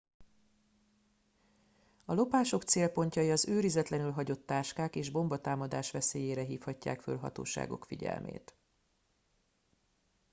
a 2.05 2.13
lopások 2.13 2.63
célpontjai 2.63 3.31
az 3.31 3.47
őrizetlenül 3.47 4.11
hagyott 4.11 4.45
táskák 4.45 4.95
és 4.95 5.09
bombatámadás 5.09 5.91
veszélyére 5.91 6.41
hívhatják 6.43 7.01
fel 7.01 7.17
hatóságok 7.17 7.85
figyelmét 7.85 8.55